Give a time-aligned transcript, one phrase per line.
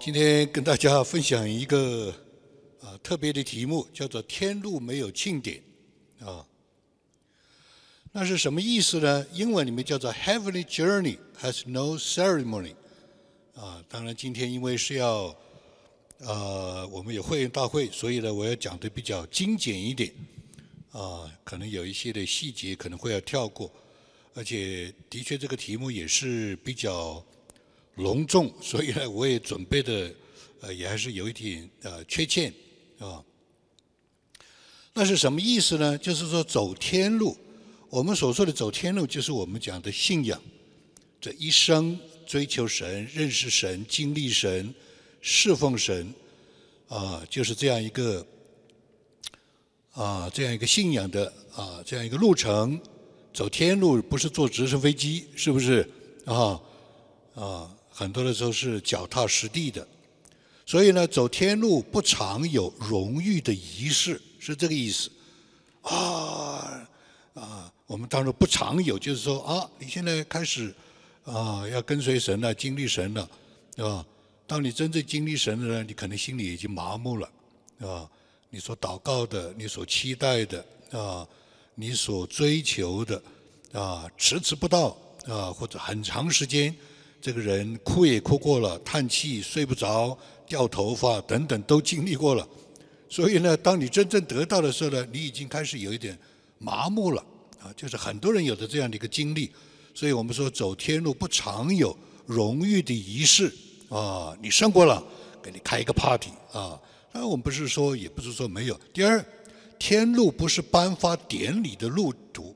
[0.00, 2.12] 今天跟大家分享一个
[2.80, 5.62] 啊特别的题目，叫做“天路没有庆典”，
[6.20, 6.44] 啊，
[8.10, 9.24] 那是什么意思呢？
[9.32, 12.74] 英文里面叫做 “Heavenly journey has no ceremony”，
[13.54, 15.34] 啊，当然今天因为是要
[16.18, 20.12] 呃我们有会员大会，所以呢我要讲的比较精简一点，
[20.90, 23.72] 啊，可能有一些的细节可能会要跳过，
[24.34, 27.24] 而且的确这个题目也是比较。
[27.96, 30.12] 隆重， 所以呢，我也准备的，
[30.60, 32.52] 呃，也还是有一点呃缺欠，
[32.98, 33.22] 啊。
[34.96, 35.98] 那是什么意思呢？
[35.98, 37.36] 就是说走天路，
[37.90, 40.40] 我们所说的走天路，就是我们讲的信仰，
[41.20, 44.72] 这一生追求神、认识神、经历神、
[45.20, 46.14] 侍奉神，
[46.86, 48.24] 啊，就是这样一个，
[49.92, 52.80] 啊，这样一个信仰的啊，这样一个路程。
[53.32, 55.84] 走天路不是坐直升飞机，是不是？
[56.24, 56.60] 啊，
[57.34, 57.76] 啊。
[57.96, 59.86] 很多的时候是脚踏实地的，
[60.66, 65.08] 所以呢，走天路不常有荣誉的仪式，是这个意思。
[65.82, 66.88] 啊
[67.34, 70.74] 啊，我们当然不常有，就是说啊，你现在开始
[71.22, 73.30] 啊要跟随神了，经历神了，
[73.76, 74.04] 对吧？
[74.44, 77.30] 当你真正经历神了呢，你可能心里已经麻木了，
[77.78, 78.10] 啊，
[78.50, 81.24] 你所祷告的，你所期待的，啊，
[81.76, 83.22] 你所追求的，
[83.72, 84.96] 啊，迟迟不到，
[85.28, 86.74] 啊，或者很长时间。
[87.24, 90.14] 这个人哭也哭过了，叹气、睡不着、
[90.46, 92.46] 掉头发等等都经历过了，
[93.08, 96.18] 所以呢，当你真正得到的时候呢，你已经开始有一点
[96.58, 97.24] 麻木了
[97.62, 99.50] 啊，就是很多人有的这样的一个经历，
[99.94, 103.50] 所以我们说走天路不常有荣誉的仪式
[103.88, 105.02] 啊，你胜过了，
[105.42, 106.78] 给你开一个 party 啊，
[107.10, 108.78] 当然我们不是说，也不是说没有。
[108.92, 109.24] 第二，
[109.78, 112.54] 天路不是颁发典礼的路途，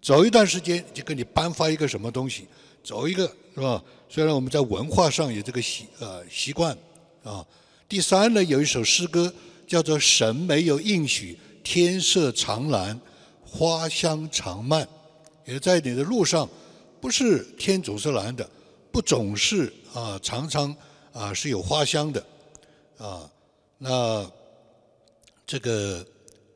[0.00, 2.46] 走一段时间就给你颁发一个什么东西，
[2.82, 3.84] 走一个是吧？
[4.08, 6.76] 虽然我们在文化上有这个习呃习惯
[7.22, 7.46] 啊，
[7.88, 9.32] 第三呢，有一首诗歌
[9.66, 12.98] 叫做“神没有应许天色常蓝，
[13.44, 14.88] 花香常漫”，
[15.44, 16.48] 也在你的路上，
[17.02, 18.48] 不是天总是蓝的，
[18.90, 20.74] 不总是啊常常
[21.12, 22.26] 啊是有花香的
[22.96, 23.30] 啊。
[23.76, 24.30] 那
[25.46, 26.04] 这个，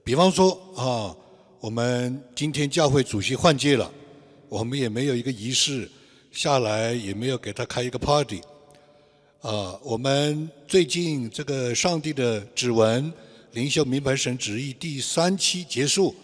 [0.03, 1.15] 比方说啊，
[1.61, 3.93] 我们今天教会主席换届了，
[4.49, 5.91] 我们也没有一个仪式。
[6.33, 8.41] 下来也没有给他开一个 party，
[9.43, 13.13] 啊，我们最近这个上帝的指纹
[13.53, 16.15] 灵修明白神旨意第三期结束，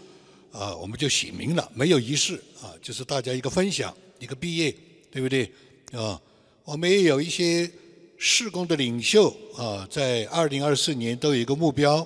[0.50, 4.74] 啊，我们就写明了，没有仪式，啊，就是大家一个分享，一个毕业，
[5.10, 5.44] 对不对？
[5.92, 6.18] 啊，
[6.64, 7.70] 我们也有一些
[8.16, 11.96] 事工的领袖，啊，在二零二四年都有一个目标，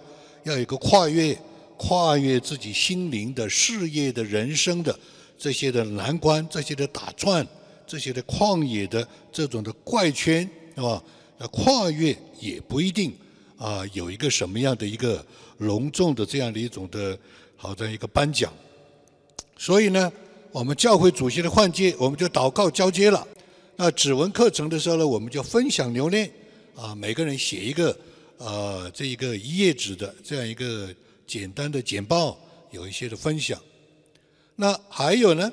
[0.42, 1.38] 要有一个跨越，
[1.76, 4.98] 跨越自己心灵的事业的人生的
[5.38, 7.46] 这些的难关，这些的打转。
[7.86, 11.02] 这些的旷野的这种的怪圈，是吧？
[11.38, 13.12] 那跨越也不一定
[13.56, 15.24] 啊，有一个什么样的一个
[15.58, 17.18] 隆重的这样的一种的，
[17.56, 18.52] 好的一个颁奖。
[19.56, 20.12] 所以呢，
[20.50, 23.26] 我们教会主席的换届，我们就祷告交接了。
[23.76, 26.30] 那指纹课程的时候呢，我们就分享留念
[26.76, 27.96] 啊，每个人写一个
[28.38, 30.94] 呃这一个一页纸的这样一个
[31.26, 32.38] 简单的简报，
[32.70, 33.60] 有一些的分享。
[34.54, 35.50] 那还有呢？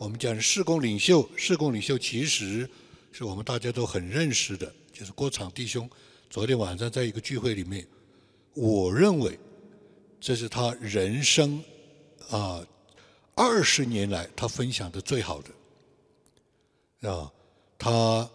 [0.00, 2.66] 我们讲事工领袖，事工领袖其实
[3.12, 5.86] 是我们大家都很认识的，就是郭场弟兄。
[6.30, 7.86] 昨天晚上在一个聚会里面，
[8.54, 9.38] 我认为
[10.18, 11.62] 这是他人生
[12.30, 12.66] 啊
[13.34, 17.30] 二十年来他分享的最好的啊，
[17.76, 18.26] 他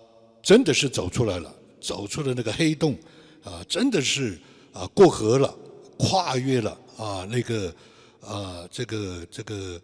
[0.44, 2.96] 真的是走出来了，走出了那个黑洞
[3.44, 4.40] 啊，真的是
[4.72, 5.58] 啊过河了，
[5.98, 7.76] 跨越了啊那个
[8.22, 9.82] 啊这个这个。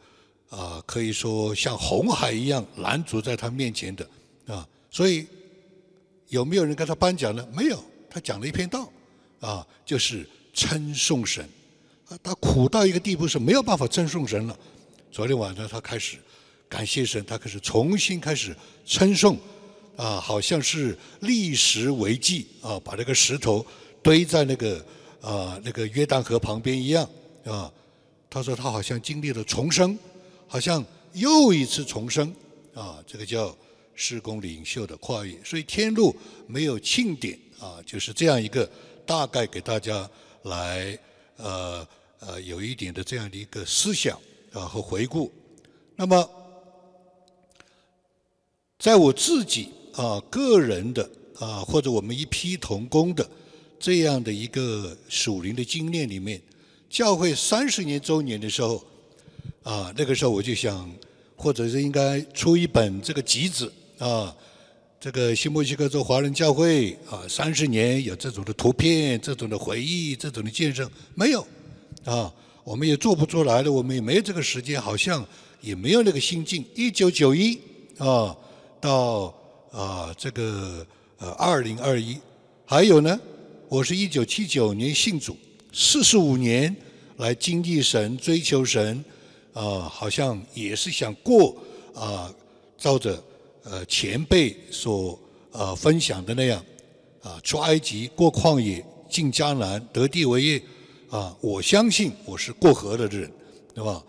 [0.51, 4.05] 啊，可以说像红海一样拦阻在他面前的
[4.47, 5.25] 啊，所以
[6.27, 7.47] 有没有人跟他颁奖呢？
[7.55, 8.91] 没有，他讲了一篇道，
[9.39, 11.47] 啊，就是称颂神，
[12.09, 14.59] 啊，他苦到一个地步是没有办法称颂神了。
[15.09, 16.17] 昨天晚上他开始
[16.67, 18.53] 感谢神，他开始重新开始
[18.85, 19.37] 称颂，
[19.95, 23.65] 啊，好像是立石为记啊，把那个石头
[24.03, 24.85] 堆在那个
[25.21, 27.09] 啊那个约旦河旁边一样
[27.45, 27.71] 啊。
[28.29, 29.97] 他说他好像经历了重生。
[30.51, 32.27] 好像又一次重生
[32.73, 33.01] 啊！
[33.07, 33.55] 这个叫
[33.95, 36.13] 施工领袖的跨越，所以天路
[36.45, 38.69] 没有庆典啊，就是这样一个
[39.05, 40.11] 大概给大家
[40.41, 40.99] 来
[41.37, 41.87] 呃
[42.19, 44.19] 呃有一点的这样的一个思想
[44.51, 45.31] 啊和回顾。
[45.95, 46.29] 那么
[48.77, 51.09] 在我自己啊个人的
[51.39, 53.25] 啊或者我们一批同工的
[53.79, 56.41] 这样的一个属灵的经验里面，
[56.89, 58.85] 教会三十年周年的时候。
[59.63, 60.91] 啊，那个时候我就想，
[61.35, 64.35] 或者是应该出一本这个集子啊，
[64.99, 71.45] 这个新墨西哥州华人教会啊，三十年有这种的图片、这种的回忆、这种的见证没有？
[72.05, 72.33] 啊，
[72.63, 75.23] 我们也做不出来了，我们也没有这个时间，好像
[75.61, 76.65] 也没有那个心境。
[76.73, 77.59] 一九九一
[77.99, 78.35] 啊，
[78.79, 79.33] 到
[79.71, 80.85] 啊这个
[81.19, 82.17] 呃二零二一，
[82.65, 83.19] 还有呢，
[83.69, 85.37] 我是一九七九年信主，
[85.71, 86.75] 四十五年
[87.17, 89.03] 来经历神、追求神，
[89.53, 91.55] 啊，好像也是想过
[91.93, 92.33] 啊，
[92.77, 93.21] 照着。
[93.63, 95.19] 呃，前辈所
[95.51, 96.65] 呃分享的那样，
[97.21, 100.63] 啊，出埃及过旷野，进迦南得地为业，
[101.11, 103.31] 啊，我相信我是过河的人，
[103.75, 104.03] 对吧？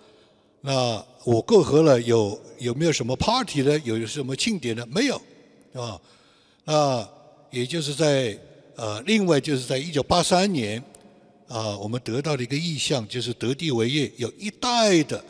[0.63, 3.79] 那我过河了，有有没有什么 party 呢？
[3.85, 4.87] 有什么庆典呢？
[4.91, 5.21] 没有，
[5.71, 6.01] 对吧？
[6.65, 7.07] 那
[7.51, 8.35] 也就是在
[8.77, 10.83] 呃，另外就是在一九八三年，
[11.47, 15.23] 啊，我们得到的一个意向，就是得地为业，有一代的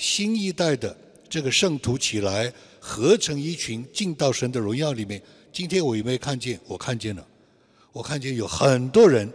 [0.00, 0.96] 新一代的
[1.28, 2.52] 这个圣徒起来。
[2.82, 5.20] 合成一群进到神的荣耀里面。
[5.52, 6.58] 今天我有没有看见？
[6.66, 7.28] 我看见了，
[7.92, 9.30] 我看见有很多人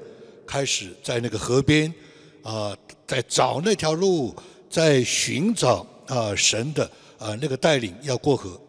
[0.48, 1.94] 开始在那个河边
[2.42, 2.76] 啊，
[3.06, 4.36] 在找那条路，
[4.68, 8.60] 在寻找啊神的啊那个带领要过河，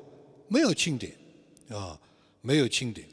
[0.47, 1.11] 没有庆典
[1.71, 1.99] 啊，
[2.43, 3.09] 没有庆典。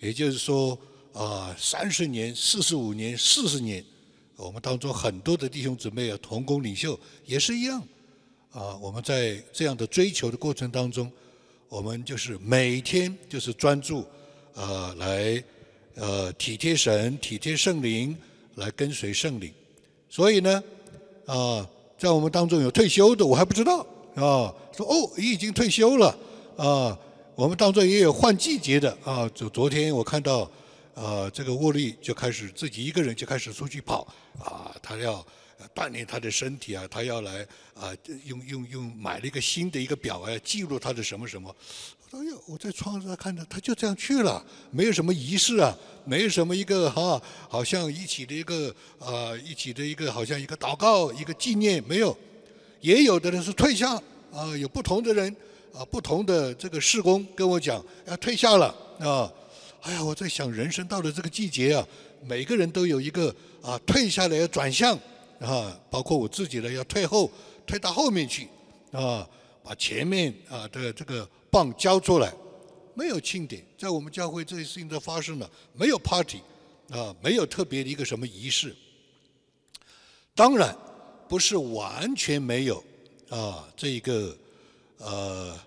[0.00, 0.76] 也就是说
[1.12, 3.84] 啊，三十年、四十五年、四十年，
[4.34, 7.80] 我们当中很多的弟兄姊妹啊，同工领袖也是一样。
[8.54, 11.10] 啊，我们在这样的追求的过程当中，
[11.68, 14.06] 我们就是每天就是专注，
[14.54, 15.42] 呃，来
[15.96, 18.16] 呃体贴神、体贴圣灵，
[18.54, 19.52] 来跟随圣灵。
[20.08, 20.62] 所以呢，
[21.26, 21.68] 啊，
[21.98, 23.80] 在我们当中有退休的，我还不知道
[24.14, 24.54] 啊。
[24.72, 26.16] 说哦，你已经退休了
[26.56, 26.96] 啊。
[27.34, 29.28] 我们当中也有换季节的啊。
[29.34, 30.48] 就昨天我看到，
[30.94, 34.06] 啊，这个沃利就开始自己一个人就开始出去跑
[34.38, 35.26] 啊，他要。
[35.74, 37.92] 锻炼他的身体啊，他要来啊，
[38.24, 41.54] 用用用买了一个新的一个表啊，记录他的什么什么。
[42.10, 52.16] 哎呦，我在窗子上看到，他就这样去了，没有什么仪式啊，没有什么一个哈，好像一起的一个啊，一起的一个好像一个祷告，一个纪念没有。
[52.80, 53.94] 也有的人是退下
[54.32, 55.34] 啊，有不同的人
[55.72, 58.66] 啊，不同的这个事工跟我讲要退下了
[59.00, 59.32] 啊。
[59.80, 61.84] 哎呀，我在想，人生到了这个季节啊，
[62.24, 64.96] 每个人都有一个啊，退下来转向。
[65.40, 67.30] 啊，包括我自己呢，要退后，
[67.66, 68.48] 退到后面去，
[68.92, 69.28] 啊，
[69.62, 72.32] 把前面啊的这个棒交出来，
[72.94, 76.40] 没有庆典，在我们教会这些事情都发生了，没有 party，
[76.90, 78.74] 啊，没有特别的一个什么仪式。
[80.34, 80.76] 当然，
[81.28, 82.82] 不是完全没有，
[83.28, 84.36] 啊，这一个
[84.98, 85.58] 呃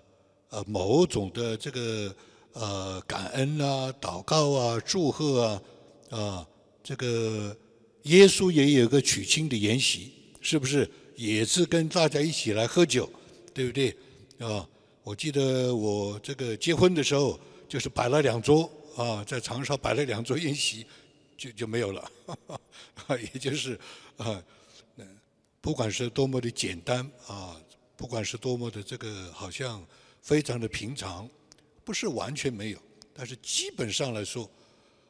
[0.50, 2.14] 呃某种的这个
[2.54, 5.62] 呃感恩啊、祷告啊、祝贺啊，
[6.10, 6.46] 啊，
[6.82, 7.56] 这个。
[8.08, 10.10] 耶稣也有个娶亲的筵席，
[10.40, 13.10] 是不是也是跟大家一起来喝酒，
[13.52, 13.94] 对不对？
[14.38, 14.66] 啊，
[15.02, 17.38] 我记得我这个结婚的时候，
[17.68, 20.86] 就是摆了两桌啊，在长沙摆了两桌宴席，
[21.36, 22.10] 就就没有了。
[23.34, 23.78] 也就是
[24.16, 24.42] 啊，
[25.60, 27.60] 不管是多么的简单啊，
[27.94, 29.86] 不管是多么的这个好像
[30.22, 31.28] 非常的平常，
[31.84, 32.78] 不是完全没有，
[33.12, 34.50] 但是基本上来说，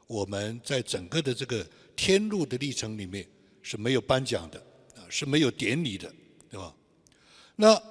[0.09, 1.65] 我们在整个的这个。
[1.99, 3.27] 天路的历程里面
[3.61, 4.59] 是没有颁奖的
[4.95, 6.09] 啊，是没有典礼的，
[6.49, 6.73] 对吧？
[7.57, 7.83] 那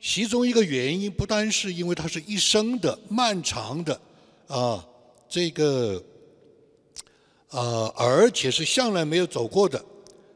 [0.00, 4.00] 其中一个原因不单是因为它是一生的漫长的
[4.48, 4.84] 啊，
[5.28, 6.04] 这个
[7.50, 9.82] 啊，而且是向来没有走过的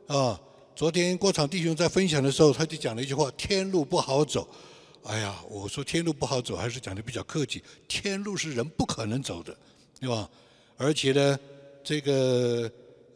[0.06, 0.40] 啊。
[0.76, 4.48] 昨天郭场弟兄在分享的时候，他就讲了一句话：“天路不好走。”
[5.02, 7.60] 哎呀，我说天路不好走，还是讲的比较客气。
[7.88, 9.56] 天路是人不可能走的，
[9.98, 10.30] 对吧？
[10.76, 11.36] 而且呢。
[11.86, 12.68] 这个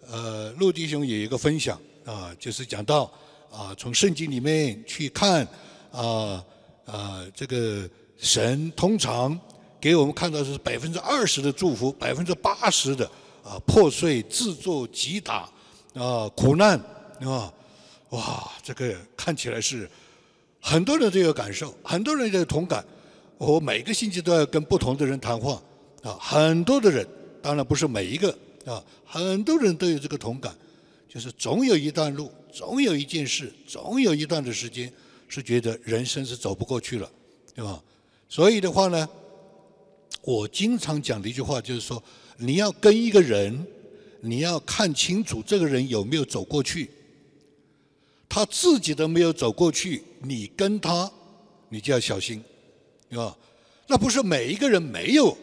[0.08, 3.12] 呃，陆弟兄有一个分享啊，就是讲到
[3.50, 5.44] 啊，从圣经里面去看
[5.90, 6.44] 啊
[6.86, 9.36] 啊，这个神通常
[9.80, 13.04] 给我们看到是百分之二十的祝福，百分之八十的
[13.42, 15.50] 啊破碎、制作、击打
[15.94, 16.78] 啊苦难
[17.22, 17.52] 啊，
[18.10, 19.90] 哇，这个看起来是
[20.60, 22.84] 很多人都有感受，很多人都有同感。
[23.36, 25.60] 我每个星期都要跟不同的人谈话
[26.04, 27.04] 啊，很多的人，
[27.42, 28.32] 当然不是每一个。
[28.66, 30.54] 啊，很多人都有这个同感，
[31.08, 34.92] 就是总有一段路，总有一件事，总有一段的时间，
[35.28, 37.10] 是觉得人生是走不过去了，
[37.54, 37.82] 对吧？
[38.28, 39.08] 所以的话呢，
[40.22, 42.02] 我经常讲的一句话就是说，
[42.36, 43.66] 你要跟一个人，
[44.20, 46.90] 你要看清楚这个人有没有走过去，
[48.28, 51.10] 他自己都没有走过去，你跟他，
[51.70, 52.44] 你就要小心，
[53.08, 53.36] 对吧？
[53.86, 55.36] 那不是每一个人没有，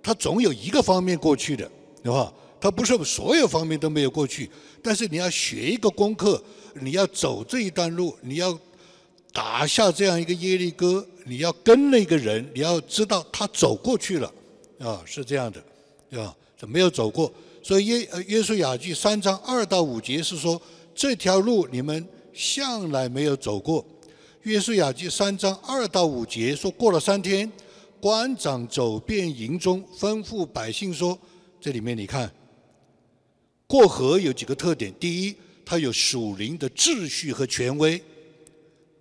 [0.00, 1.68] 他总有一个方面过去的。
[2.06, 2.32] 对吧？
[2.60, 4.48] 他不是所有方面都没有过去，
[4.82, 6.42] 但是你要学一个功课，
[6.80, 8.58] 你要走这一段路，你要
[9.32, 14.32] 打下这样一个耶利哥，你要跟那个人，你要知道他走过去了，
[14.78, 16.34] 啊，是这样的，啊，
[16.66, 17.32] 没有走过。
[17.62, 20.60] 所以约约书亚记三章二到五节是说
[20.94, 23.84] 这条路你们向来没有走过。
[24.42, 27.50] 约书亚记三章二到五节说过了三天，
[28.00, 31.18] 官长走遍营中，吩咐百姓说：
[31.60, 32.32] 这里面你看，
[33.66, 35.34] 过河有几个特点，第一。
[35.68, 38.00] 他有属灵的秩序和权威，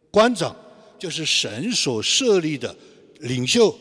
[0.10, 0.56] 官长
[0.98, 2.76] 就是神所设立的
[3.20, 3.78] 领袖，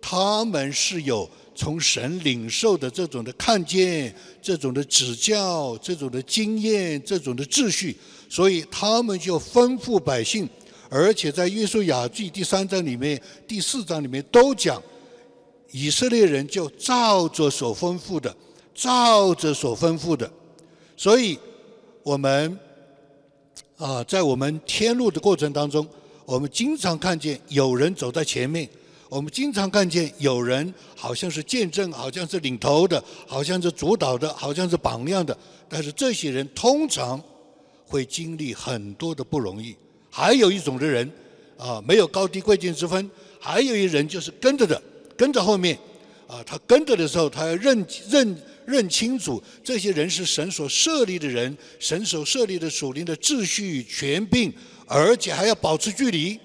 [0.00, 7.96] 他们是有从神领受的这种的看见、这种的指教、这种的经验、这种的秩序，
[8.28, 10.48] 所以他们就吩咐百姓，
[10.88, 14.80] 而且在约书亚记第三章里面、第四章里面都讲，
[15.78, 18.34] 以色列人就照着所吩咐的，
[18.74, 20.30] 照着所吩咐的，
[20.96, 21.38] 所以。
[22.02, 22.56] 我们
[23.78, 25.84] 啊，在我们天路的过程当中，
[26.24, 28.68] 我们经常看见有人走在前面，
[29.08, 35.36] 我们经常看见有人好像是见证，好像是领头的，好像是主导的，好像是榜样的。
[35.68, 37.20] 但是这些人通常
[37.84, 39.74] 会经历很多的不容易。
[40.08, 41.10] 还有一种的人
[41.58, 43.10] 啊，没有高低贵贱之分。
[43.40, 44.80] 还有一人就是跟着的，
[45.16, 45.78] 跟着后面
[46.26, 48.36] 啊，他跟着的时候，他要认认。
[48.66, 54.52] 认清楚，这些人是神所设立的人，神所设立的属灵的秩序、权柄，
[54.86, 56.36] 而且还要保持距离，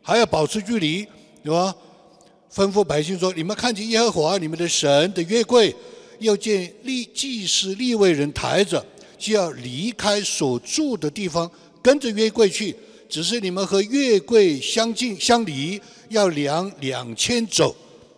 [0.00, 1.04] 还要保持距离，
[1.42, 1.74] 对吧？
[2.54, 5.74] 吩咐百姓说：“你们看见耶和华你们的神的约柜，
[6.20, 8.86] 要见立祭司立位人抬着，
[9.18, 11.50] 就要离开所住的地方，
[11.82, 12.76] 跟着约柜去。
[13.08, 15.80] 只是你们和约柜相近相离，
[16.10, 17.74] 要两两千走，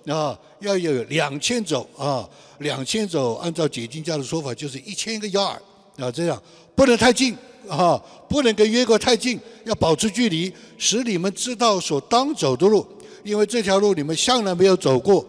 [0.09, 5.59] 啊，要有两千走啊。”两千走，按照解经家的说法，就是一千个 yard
[5.97, 6.43] 啊，这样
[6.75, 7.33] 不能太近
[7.69, 7.97] 啊，
[8.29, 12.85] 不能跟约柜太近，要保持距离，使你们知道所当走的路，
[13.23, 15.25] 因为这条路你们向来没有走过。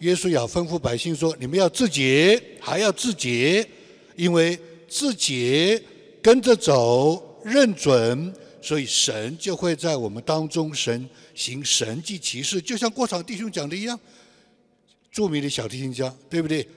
[0.00, 3.64] 约书亚吩咐百姓说：“你们要自洁，还要自洁，
[4.16, 5.80] 因为自洁
[6.20, 8.34] 跟着走，认准，
[8.68, 13.98] 所以神就会在我们当中神行神迹奇事，就像过场弟兄讲的一样。”
[15.10, 16.68] 著名的小提琴家，对不对？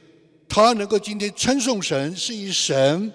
[0.47, 3.11] 他能够今天称颂神，是以神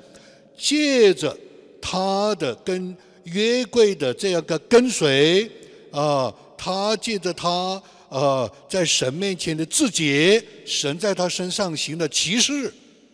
[0.59, 1.35] 借着
[1.81, 5.51] 他的跟约柜的这样个跟随
[5.91, 12.71] 啊，他借着他啊，在神面前的自洁，神在他身上行了奇事，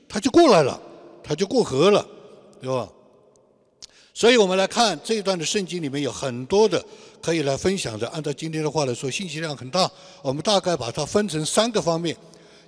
[0.09, 0.83] 他就过来了，
[1.23, 2.05] 他就过河了，
[2.61, 2.91] 对吧？
[4.15, 6.85] 所以我们来看这一段的圣经里面有很多的。
[7.23, 9.89] 可以来分享的，按照今天的话来说，信息量很大。
[10.23, 12.17] 我们大概把它分成三个方面。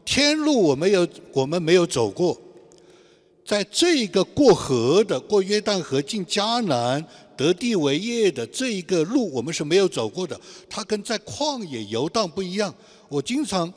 [0.04, 2.40] 天路我没有，我们没有走过。
[3.44, 7.04] 在这一个过河的、过约旦河进迦南、
[7.36, 10.40] 得地为业的这一个路，我们是没有走过的。
[10.70, 12.72] 它跟在旷野游荡不一样。
[13.08, 13.74] 我经常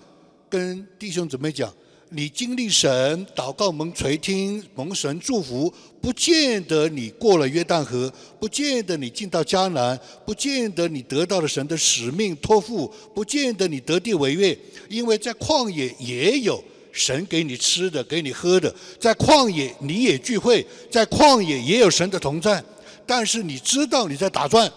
[0.47, 1.73] 跟弟兄姊妹讲。
[2.09, 14.57] 你经历神祷告蒙垂听蒙神祝福，不见得你过了约旦河，不见得你进到迦南，不见得你得到了神的使命托付，不见得你得地为业，
[14.89, 22.63] 因为在旷野也有神给你吃的，给你喝的，在旷野你也聚会，在旷野也有神的同在，
[23.05, 24.71] 但是你知道你在打转，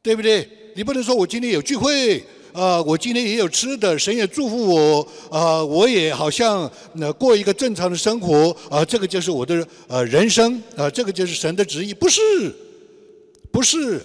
[0.00, 0.48] 对不对？
[0.74, 2.24] 你不能说我今天有聚会。
[2.52, 12.20] 啊，我今天也有吃的，神也祝福我，啊，我也好像那过一个正常的生活，啊，这个就是我的呃人生，啊，这个就是神的旨意，不是，
[13.50, 14.04] 不是，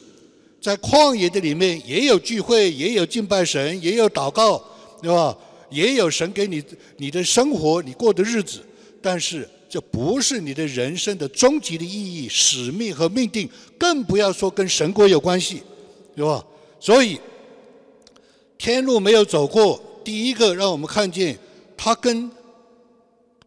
[0.62, 4.64] 在旷野的里面也有聚会，也有敬拜神，也有祷告，
[5.02, 5.38] 对吧？
[5.70, 6.64] 也有神给你
[6.96, 8.60] 你的生活，你过的日子，
[9.02, 15.62] 但是这不是你的人生的终极的意义、使命和命定，更不要说跟神国有关系，
[16.16, 16.42] 对吧？
[16.80, 17.20] 所以。
[18.58, 21.38] 天路没有走过，第一个让我们看见，
[21.76, 22.30] 它跟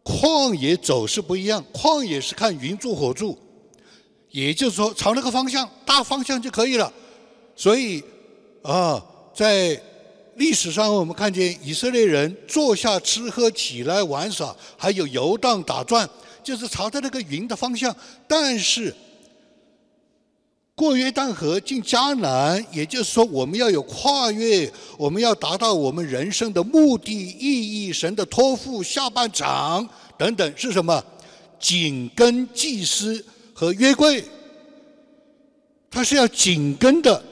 [0.03, 1.63] 旷野走是不一样。
[1.73, 3.37] 旷野是看云柱火柱，
[4.29, 6.91] 也就是说朝那个方向，大方向就可以了。
[7.55, 8.03] 所以
[8.61, 9.03] 啊，
[9.35, 9.79] 在
[10.35, 16.09] 历史上我们看见以色列人坐下吃喝，起来玩耍，还有游荡打转，
[16.43, 17.95] 就是朝着那个云的方向。
[18.27, 18.95] 但是
[20.81, 30.99] 过约旦河进迦南，也就是说，我们要有跨越，我们要达到我们人生的目的、意义、神的托付、下半场等等，是什么？
[31.59, 33.23] 紧跟祭司
[33.53, 34.23] 和约柜，
[35.91, 37.23] 它是要紧跟的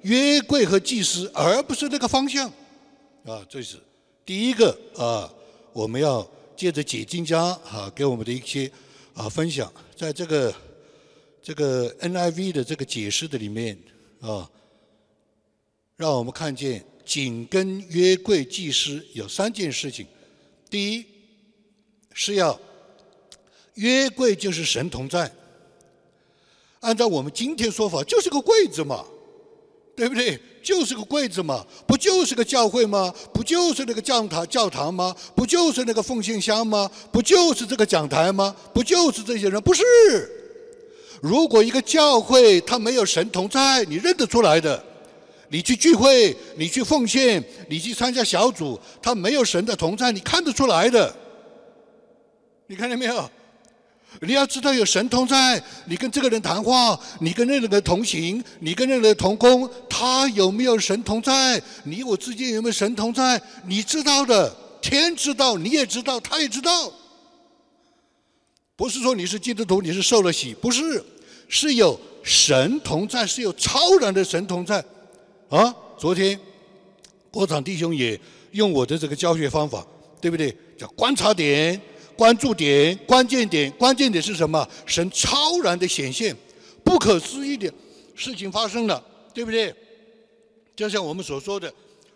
[0.00, 2.48] 约柜和祭司，而不是那个方向。
[3.24, 3.76] 啊，这是
[4.26, 5.30] 第一个啊，
[5.72, 8.68] 我们要借着解经家啊给我们的一些
[9.14, 10.52] 啊分享，在这个。
[11.42, 13.76] 这个 NIV 的这个解释的里面，
[14.20, 14.48] 啊，
[15.96, 20.06] 让我们看见紧跟约柜祭司有三件事情。
[20.70, 21.04] 第一
[22.12, 22.58] 是要
[23.74, 25.32] 约柜就是神同在，
[26.80, 29.04] 按照我们今天说法，就是个柜子嘛，
[29.96, 30.40] 对不对？
[30.62, 33.12] 就是个柜子嘛，不就是个教会吗？
[33.34, 35.12] 不就是那个教堂教堂吗？
[35.34, 36.88] 不就是那个奉献箱吗？
[37.10, 38.54] 不就是这个讲台吗？
[38.72, 39.60] 不就是这些人？
[39.60, 39.82] 不是。
[41.22, 44.82] 如果一个教会它没有神同在，你认得出来的。
[45.48, 51.14] 你去聚会，你去奉献，你去参加小组，它没有神的同在，你看得出来的。
[52.66, 53.30] 你看见没有？
[54.20, 61.62] 你要知道有神同在，你跟这个人谈话，你跟那个人同行，你跟那个人同工，他有没有神同在？
[61.84, 63.40] 你我之间有没有神同在？
[63.66, 66.92] 你知道的，天知道，你也知道，他也知道。
[68.82, 71.00] 不是说你是基督徒，你是受了洗，不是，
[71.46, 74.84] 是有神同在，是有超然的神同在。
[75.48, 76.36] 啊，昨天
[77.30, 78.20] 国长弟兄也
[78.50, 79.86] 用我的这个教学方法，
[80.20, 80.52] 对不对？
[80.76, 81.80] 叫观察点。
[82.16, 84.68] 关注点、关键点、关键点是什么？
[84.84, 86.36] 神超然的显现，
[86.82, 87.72] 不可思议的
[88.16, 89.00] 事情发生了，
[89.32, 89.72] 对不对？
[90.74, 91.72] 就像我们所说的，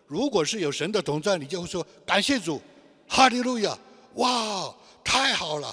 [0.09, 2.61] 如果是有神的同在，你就会说感谢主，
[3.07, 3.79] 哈利路亚，
[4.15, 5.73] 哇，太好了，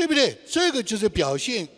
[0.00, 0.34] 对不对？
[0.48, 1.68] 这个就是表现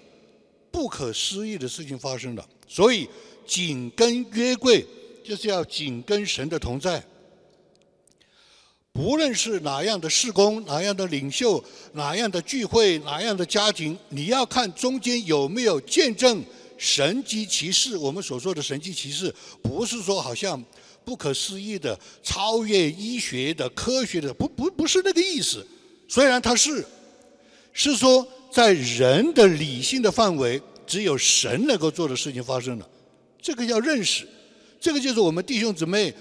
[0.70, 2.48] 不可思议的事情发生了。
[2.68, 3.08] 所以
[3.44, 4.86] 紧跟约柜，
[5.24, 7.02] 就是要紧跟神的同在。
[8.92, 11.62] 不论是哪样的事工、哪样的领袖、
[11.94, 16.44] 哪样的聚会、哪样的家庭，你要看中间有没有见证
[16.78, 17.96] 神迹奇事。
[17.96, 20.64] 我们所说的神迹奇事，不是说好像
[21.04, 25.66] 不可思议的、超越医学的、科学的，不不不是那个意思。
[26.06, 26.86] 虽然它是，
[27.72, 32.88] 是说在人的理性的范围，只有神能够做的事情发生了。
[33.40, 34.26] 这个要认识，
[34.80, 36.12] 这个就是我们弟兄姊妹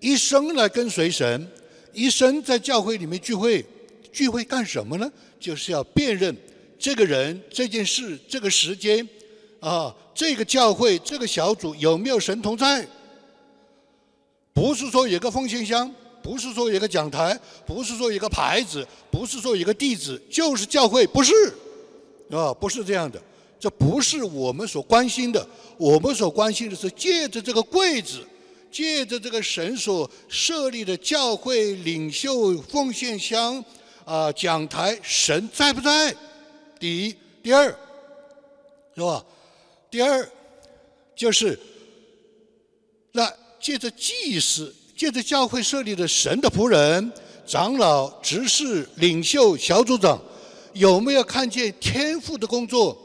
[0.00, 1.48] 一生来跟随神。
[1.92, 3.64] 一生在教会里面聚会，
[4.12, 5.10] 聚会干什么呢？
[5.40, 6.36] 就是要辨认
[6.78, 9.08] 这个人、这件事、这个时间，
[9.60, 12.86] 啊，这个教会、这个小组有没有神同在？
[14.52, 15.90] 不是说有个奉献箱，
[16.26, 21.32] 不是说有个讲台，不是说有个牌子，不是说有个地址，就是教会，不是，
[22.32, 23.22] 啊，不是这样的，
[23.60, 25.46] 这不是我们所关心的。
[25.78, 28.26] 我们所关心的是借着这个柜子。
[28.68, 33.64] 借着这个神所设立的教会领袖奉献箱
[34.04, 36.14] 啊讲台，神在不在？
[36.78, 37.74] 第一，第二，
[38.94, 39.24] 是吧？
[39.88, 40.28] 第二
[41.14, 41.58] 就是
[43.12, 47.12] 那借着祭司，借着教会设立的神的仆人、
[47.46, 50.18] 长老、执事、领袖、小组长，
[50.72, 52.96] 有没有看见天赋的工作？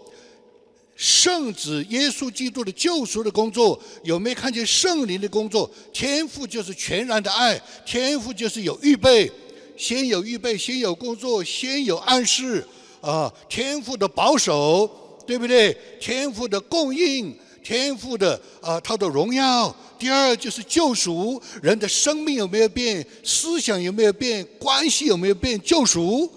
[0.96, 5.70] 圣子耶稣基督的救赎的工作，有没有看见圣灵的工作？
[5.92, 9.30] 天赋就是全然的爱，天赋就是有预备，
[9.76, 12.66] 先有预备，先有工作，先有暗示
[13.02, 13.34] 啊！
[13.50, 14.90] 天赋的保守，
[15.26, 15.76] 对不对？
[16.00, 19.76] 天赋的供应，天赋的啊，他的荣耀。
[20.00, 23.06] 第二就是救赎，人的生命有没有变？
[23.24, 24.44] 思想有没有变？
[24.60, 25.60] 关系有没有变？
[25.62, 26.28] 救赎，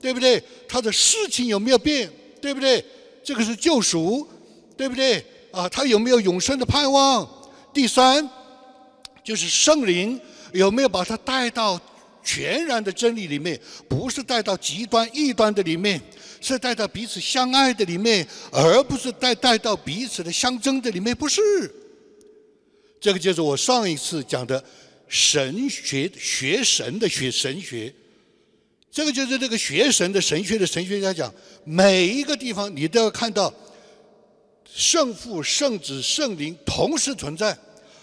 [0.00, 0.42] 对不对？
[0.66, 2.10] 他的事情有没有变？
[2.40, 2.82] 对不对？
[3.22, 4.26] 这个是救赎，
[4.76, 5.22] 对不对？
[5.50, 7.28] 啊，他有没有永生的盼望？
[7.74, 8.26] 第三，
[9.22, 10.18] 就是圣灵
[10.52, 11.78] 有没有把他带到
[12.22, 13.58] 全然的真理里面？
[13.88, 16.00] 不是带到极端异端的里面，
[16.40, 21.16] 是带到彼此相爱的里面，而不是带带到彼此的相争的里面。
[21.16, 21.40] 不是，
[23.00, 24.62] 这个就是我上一次讲的
[25.08, 27.92] 神学学神的学神学。
[28.90, 31.32] 这个就是这个学神的神学的神学家讲，
[31.64, 33.52] 每一个地方你都要看到
[34.72, 37.56] 圣父、圣子、圣灵同时存在，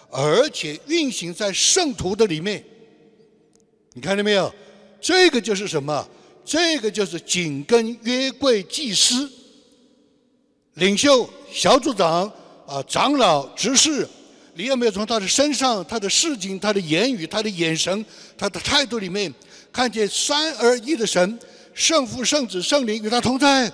[0.10, 2.64] 而且运行在圣徒的里面。
[3.98, 4.54] 你看到没有？
[5.02, 6.08] 这个就是什么？
[6.46, 9.28] 这个就是紧跟约柜祭司、
[10.76, 12.32] 领袖、小组长
[12.68, 14.08] 啊、长老、执事，
[14.54, 18.06] 你有没有从他的身上、他的事情、他的言语、他的眼神、
[18.38, 19.34] 他的态度里面？
[19.74, 21.40] 看见三而一的神，
[21.74, 23.72] 圣父、圣子、圣灵与他同在，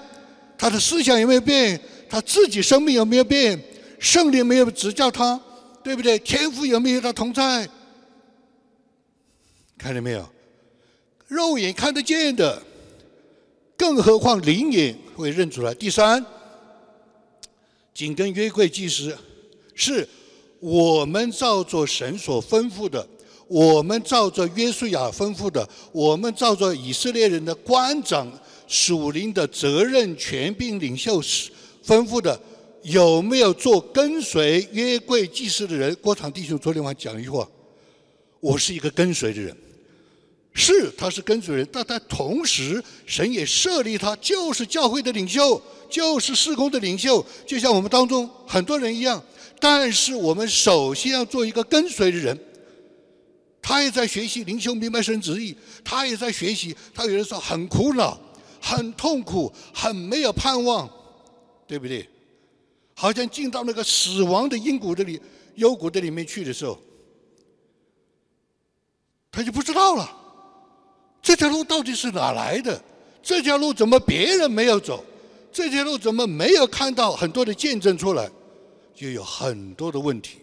[0.58, 1.78] 他的思想有没有变？
[2.10, 3.62] 他自己生命有没有变？
[4.00, 5.38] 圣灵没有指教他，
[5.84, 6.18] 对不对？
[6.20, 7.68] 天赋有没有与他同在？
[9.78, 10.28] 看见没有？
[11.28, 12.62] 肉眼看得见的，
[13.76, 15.74] 更何况灵眼会认出来。
[15.74, 16.24] 第三，
[17.94, 19.18] 紧跟约柜祭司，
[19.76, 20.08] 是
[20.60, 23.08] 我们照着神所吩咐的。
[23.50, 28.32] 我们照着约书亚吩咐的，我们照着以色列人的官长
[28.68, 32.40] 属灵的责任权柄领袖吩咐的，
[32.84, 35.94] 有没有做跟随约柜祭司的人？
[35.96, 37.48] 郭长弟兄昨天晚上讲一句话：
[38.44, 39.56] 我是一个跟随的人。
[40.54, 49.24] 是，他是跟随人，但他同时，神也设立他，就是教会的领袖，就是事工的领袖，就像我们当中很多人一样。
[49.62, 52.38] 但是我们首先要做一个跟随的人。
[53.62, 56.76] 他也在学习灵修明白神旨意，他也在学习。
[56.94, 58.20] 他有的时候很苦恼、
[58.60, 60.88] 很痛苦、很没有盼望，
[61.66, 62.06] 对不对？
[62.94, 65.20] 好像进到那个死亡的阴谷的里、
[65.56, 66.78] 幽谷的里面去的时候，
[69.34, 70.18] 他就不知道了。
[71.24, 72.80] 这条路到底是哪来的？
[73.24, 75.04] 这条路怎么别人没有走？
[75.52, 78.30] 这条路怎么没有看到很多的见证出来？
[78.94, 80.38] 就有很多的问题。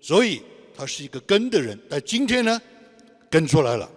[0.00, 0.40] 所以
[0.76, 2.60] 他是一个跟的人，但今天呢，
[3.28, 3.90] 跟出来了。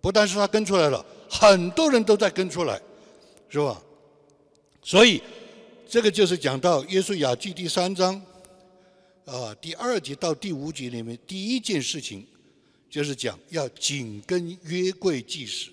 [0.00, 2.80] 不但是他跟出来了，很多人都在跟出来，
[3.50, 3.82] 是吧？
[4.82, 5.20] 所以
[5.86, 8.14] 这个就是讲到《耶稣雅记》第三章
[9.26, 12.26] 啊第二节到第五节里面第一件事情。
[12.94, 15.68] 就是讲要紧跟约柜祭祀，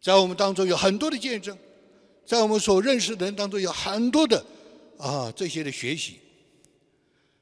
[0.00, 1.58] 在我们当中有很多的见证，
[2.24, 4.46] 在我们所认识的人当中有很多的
[4.98, 6.20] 啊这些的学习，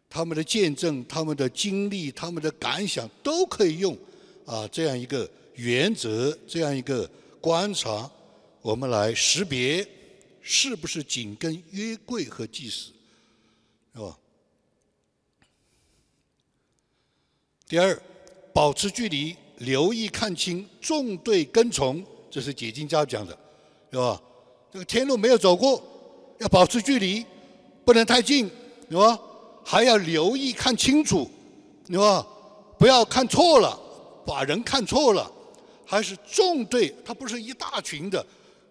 [0.09, 3.95] 他们的见证、他们的经历、他们的感想都可以用
[4.47, 7.07] 啊这样一个原则、这样一个
[7.39, 8.11] 观察，
[8.63, 9.87] 我们来识别
[10.41, 12.93] 是不是紧跟约柜和祭祀，
[13.93, 14.19] 是吧？
[17.71, 17.97] 第二，
[18.53, 23.39] 保持距离，留意看清，纵队跟从，这是解经家讲的，
[23.93, 24.21] 是吧？
[24.73, 25.81] 这个天路没有走过，
[26.41, 27.25] 要保持距离，
[27.85, 28.51] 不能太近，
[28.89, 29.17] 是吧？
[29.65, 31.31] 还要留意看清楚，
[31.89, 32.27] 是吧？
[32.77, 33.79] 不要看错了，
[34.27, 35.31] 把人看错了，
[35.87, 38.19] 还是纵队，它不是一大群的，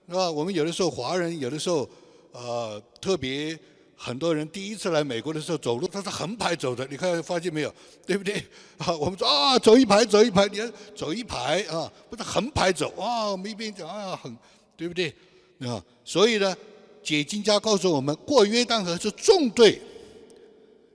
[0.10, 0.30] 是吧？
[0.30, 1.90] 我们有的时候华人，有的时候，
[2.34, 3.58] 呃，特别。
[4.02, 7.76] 很多人第一次来美国的时候走路，他是横排走的，你看发现没有？
[8.08, 8.42] 对不对？
[8.78, 14.34] 啊，我们说啊，走一排，走一排，你看走一排啊，不是横排走啊，我们一边讲啊，很，
[14.78, 15.14] 对不对？
[15.60, 16.56] 啊，所以呢，
[17.04, 19.82] 解经家告诉我们，过约旦河是纵队，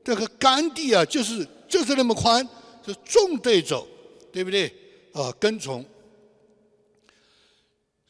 [0.03, 2.49] 这个干地啊，就是就是那么宽，
[2.87, 3.87] 是纵队走，
[4.33, 4.73] 对不对？
[5.13, 5.85] 啊，跟从。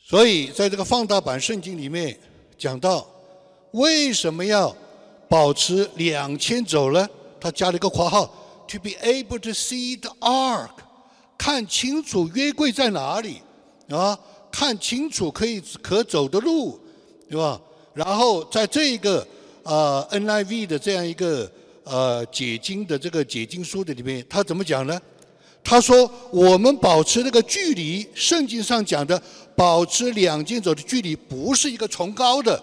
[0.07, 2.17] 所以在这个放大版圣经里面
[2.57, 3.05] 讲到，
[3.73, 4.73] 为什么要？
[5.29, 7.09] 保持两千走了，
[7.41, 8.25] 他加了一个括号
[8.69, 10.71] ，to be able to see the ark，
[11.37, 13.43] 看清楚约柜在哪里，
[13.89, 14.19] 啊，
[14.53, 16.79] 看清楚可以可走的路，
[17.29, 17.61] 对吧？
[17.95, 19.27] 然后在这个
[19.63, 21.51] 呃 NIV 的这样一个
[21.85, 25.01] 呃解经的这个解经书的里面，他怎么讲呢？
[25.63, 29.21] 他说我们保持那个距离，圣经上讲的
[29.57, 32.63] 保持两千走的距离，不是一个崇高的。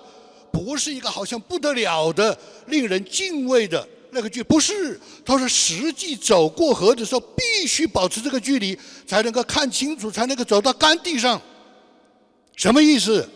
[0.52, 2.38] 不是一个好像不得了的、
[2.68, 5.00] 令人敬畏的那个距，不是。
[5.26, 11.42] 他说，实际走过河的时候，必须保持这个距离，才能够看清楚，才能够走到干地上。
[12.56, 13.28] 什么意思？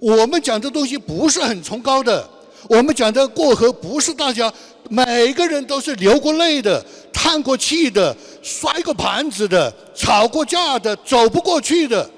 [0.00, 2.28] 我们讲的东西不是很崇高的，
[2.68, 4.52] 我们讲的过河不是大家
[4.88, 12.08] 每个人都是流过泪的、叹过气的、摔过盘子的、吵过架的、走不过去的。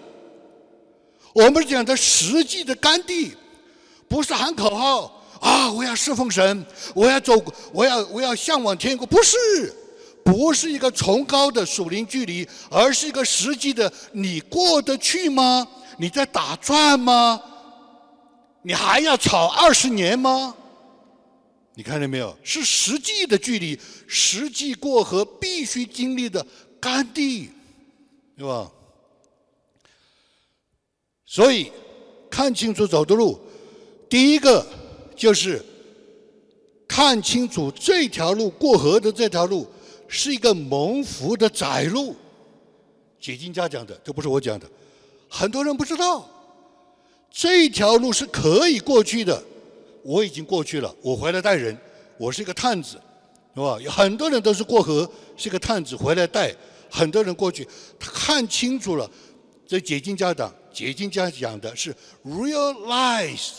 [1.33, 3.33] 我们讲的实际的干地。
[4.11, 5.71] 不是喊口号啊！
[5.71, 7.33] 我要侍奉神，我要走，
[7.73, 9.07] 我要我要向往天国。
[9.07, 9.37] 不是，
[10.25, 13.91] 不是一个崇高的属灵距离，而是一个实际的。
[14.11, 15.65] 你过得去吗？
[15.97, 17.41] 你在打转吗？
[18.63, 20.57] 你还要吵二十年吗？
[21.75, 22.37] 你看见没有？
[22.43, 26.45] 是实际的距离，实际过河必须经历的
[26.81, 27.49] 干地，
[28.37, 28.69] 对吧？
[31.25, 31.71] 所以
[32.29, 33.41] 看清楚走的路。
[34.11, 34.67] 第一个
[35.15, 35.65] 就是
[36.89, 39.67] 看清楚这条路过河的这条路
[40.09, 42.17] 是一个蒙福的窄路，
[43.21, 44.69] 解经家讲的，这不是我讲的。
[45.29, 46.29] 很多人不知道
[47.31, 49.41] 这条路是可以过去的，
[50.03, 51.79] 我已经过去了，我回来带人，
[52.19, 53.01] 我是一个探子，
[53.55, 53.79] 是吧？
[53.81, 56.53] 有很多人都是过河，是个探子回来带
[56.91, 57.65] 很多人过去，
[58.01, 59.09] 看清楚了。
[59.65, 61.95] 这解经家讲，解经家讲的是
[62.25, 63.51] realize。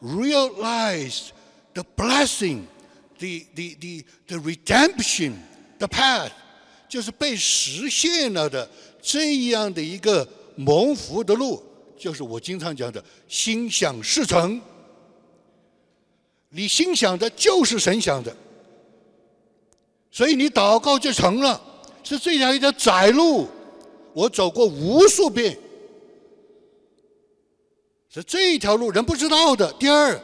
[0.00, 1.32] Realize
[1.74, 2.66] the blessing,
[3.18, 5.34] the, the, the, the redemption,
[5.78, 6.30] the path，
[6.88, 8.68] 就是被实现了的
[9.00, 11.62] 这样的一个蒙福的路，
[11.98, 14.60] 就是我经常讲的心想事成。
[16.50, 18.34] 你心想的就是神想的，
[20.10, 21.60] 所以你祷告就成了。
[22.02, 23.48] 是这样一条窄路，
[24.14, 25.58] 我走过无数遍。
[28.16, 29.70] 是这一条路人不知道的。
[29.74, 30.18] 第二，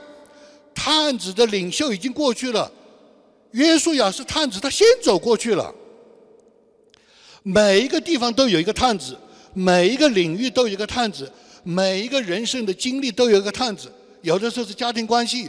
[0.74, 2.70] 探子的领袖已经过去了，
[3.50, 5.74] 约书亚是探子，他先走过去了。
[7.42, 9.14] 每一个地方都有一个探子，
[9.52, 11.30] 每一个领域都有一个探子，
[11.64, 13.92] 每一个人生的经历都有一个探子。
[14.22, 15.48] 有的时候是家庭关系，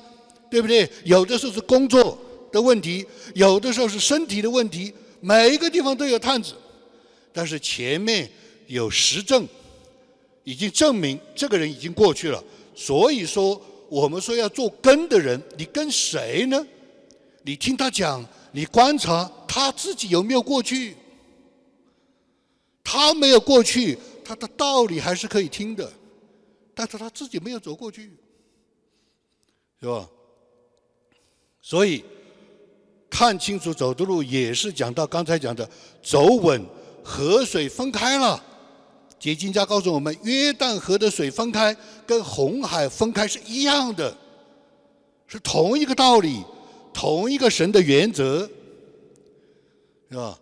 [0.50, 0.90] 对不对？
[1.06, 2.18] 有的时候是工作
[2.52, 4.92] 的问题，有的时候是身体的问题。
[5.22, 6.56] 每一个地方都有探子，
[7.32, 8.30] 但是前面
[8.68, 9.48] 有实证，
[10.44, 12.44] 已经证明这个人已经过去了。
[12.76, 16.66] 所以说，我们说要做跟的人，你跟谁呢？
[17.44, 20.96] 你听他讲，你观察他自己有没有过去。
[22.84, 25.92] 他没有过去，他的道理还是可以听的，
[26.76, 28.12] 但是他自己没有走过去，
[29.80, 30.10] 是吧？
[31.62, 32.04] 所以
[33.10, 35.68] 看清楚走的路，也是讲到刚才讲的
[36.02, 36.62] 走稳，
[37.02, 38.44] 河水分开了。
[39.24, 41.74] 解经家告诉我们，约旦河的水分开，
[42.06, 44.14] 跟红海分开是一样的，
[45.28, 46.44] 是同一个道理，
[46.94, 48.42] 同一个神的原则，
[50.10, 50.38] 是吧？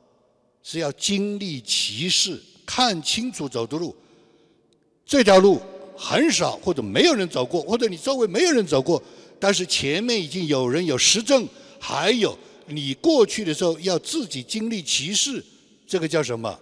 [0.63, 3.95] 是要经历歧视，看清楚走的路。
[5.05, 5.61] 这条路
[5.95, 8.99] 很少或者没有人走过，或者你周围没有人走过，
[9.39, 11.47] 但是前面已经有人有实证，
[11.79, 15.45] 还有你过去的时候要自己经历歧视，
[15.85, 16.59] 这个叫什么？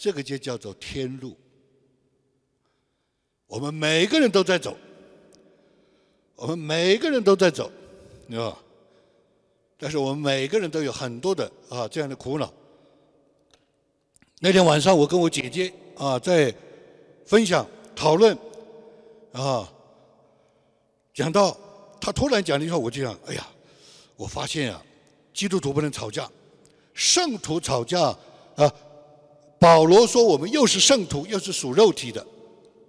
[0.00, 1.36] 这个就叫做天路。
[3.46, 4.74] 我们每个人都在走，
[6.36, 7.70] 我们每个人都在走，
[8.26, 8.58] 对吧？
[9.76, 12.50] 但是我们每个人都有很多的啊这样的苦恼。
[14.38, 16.54] 那天晚上，我跟我姐姐啊在
[17.26, 18.34] 分享讨论
[19.32, 19.70] 啊，
[21.12, 21.54] 讲到
[22.00, 23.46] 她突然讲了一句话，我就想，哎呀，
[24.16, 24.82] 我发现啊，
[25.34, 26.30] 基督徒不能吵架，
[26.94, 28.16] 圣徒吵架
[28.56, 28.74] 啊。
[29.60, 32.26] 保罗说，我们又是圣徒，又是属肉体的，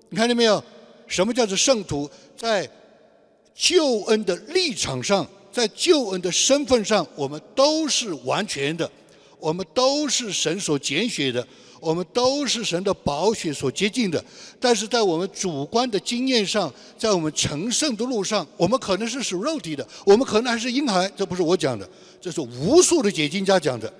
[0.09, 0.63] 你看见没有？
[1.05, 2.09] 什么叫做圣徒？
[2.37, 2.67] 在
[3.53, 8.89] 救恩的立场上，在救恩的身份上，我们都是完全的。
[9.37, 11.45] 我们都是神所拣选的，
[11.81, 14.23] 我们都是神的宝血所洁净的。
[14.59, 21.11] 但是在我们主观的经验上，在我们成圣的路上，我们可能是属肉体的，我们可能还是婴孩。
[21.17, 21.89] 这不是我讲的，
[22.21, 23.91] 这是无数的解经家讲的。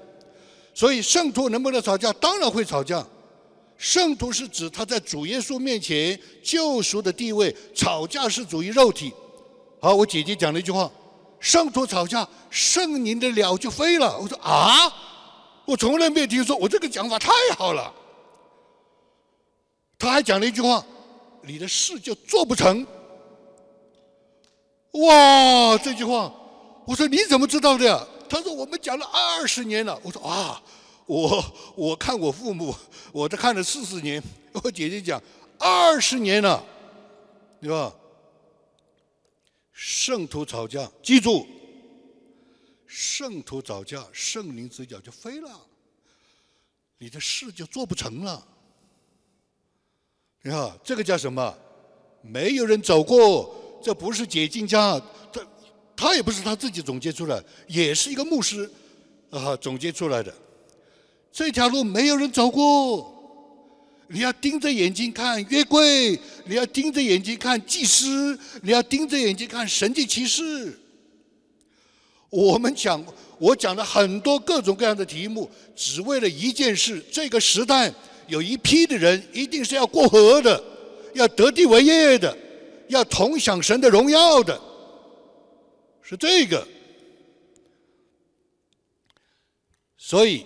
[0.74, 2.12] 所以圣徒能不能吵架？
[2.14, 3.06] 当然会吵架。
[3.78, 9.12] 圣徒是指他在主耶稣面前救赎的地位，吵架是属于肉体。
[9.80, 10.92] 好，我姐姐讲了一句话：
[11.40, 14.20] 圣徒吵架，圣灵的鸟就飞了。
[14.20, 14.94] 我说啊。
[15.64, 17.94] 我从来没有听说，我这个讲法太好了。
[19.98, 20.84] 他还讲了一句话
[21.46, 22.86] ：“你的事就做不成。”
[24.94, 26.34] 哇，这句话，
[26.86, 28.06] 我说你怎么知道的呀？
[28.32, 30.00] 他说我们讲了二十年了。
[30.04, 30.64] 我说啊，
[31.06, 31.44] 我
[31.76, 32.74] 我看我父母，
[33.12, 34.24] 我都看了四十年。
[34.64, 35.22] 我姐姐讲
[35.60, 36.64] 二十年了，
[37.60, 37.94] 对吧？
[39.74, 41.46] 圣徒吵架，记住。
[42.88, 45.50] 圣徒吵架，圣灵之脚就飞了，
[46.98, 48.48] 你的事就做不成了。
[50.42, 51.58] 你看，这个叫什么？
[52.22, 55.46] 没有人走过，这不是解禁家，这
[56.02, 58.68] 他也不是他自己总结出来，也是一个牧师
[59.30, 60.34] 啊总结出来的。
[61.32, 63.14] 这条路没有人走过，
[64.08, 70.76] 你要盯着眼睛看约柜，你要盯着眼睛看祭司，你要盯着眼睛看神迹骑士。
[72.32, 73.06] 我们讲，
[73.38, 77.94] 我讲了很多各种各样的题目，只为了一件事：这个时代
[78.26, 80.64] 有一批的人一定是要过河的，
[81.14, 82.36] 要得地为业的，
[82.88, 84.60] 要同享神的荣耀的，
[86.12, 86.68] 是这个。
[89.98, 90.46] 所以，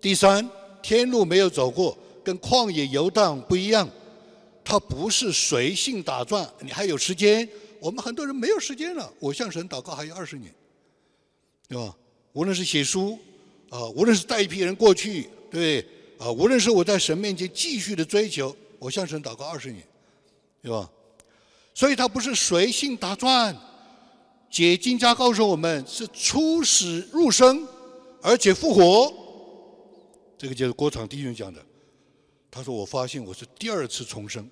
[0.00, 0.48] 第三，
[0.82, 3.88] 天路没有走过，跟旷野游荡不一样，
[4.64, 7.48] 它不是随性打转，你还有时间。
[7.78, 9.12] 我们很多人没有时间了。
[9.20, 10.52] 我向神祷告还有二十年，
[11.68, 11.94] 对吧？
[12.32, 13.16] 无论是写书，
[13.70, 15.86] 啊，无论是带一批人过去，对，
[16.18, 19.86] 啊，无论是我在神面前继续的追求，我向神祷告二十年，
[20.60, 20.90] 对吧？
[21.72, 23.54] 所以他不是随性打转。
[24.54, 27.66] 解经家告诉我们是出死入生，
[28.22, 29.12] 而且复活。
[30.38, 31.60] 这个就是郭场弟兄讲的。
[32.52, 34.48] 他说：“我发现我是第二次重生，